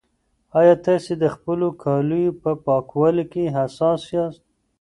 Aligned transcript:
ایا 0.59 0.75
تاسي 0.85 1.13
د 1.19 1.25
خپلو 1.35 1.67
کالیو 1.83 2.37
په 2.41 2.51
پاکوالي 2.65 3.25
کې 3.31 3.53
حساس 3.57 4.01
یاست؟ 4.13 4.41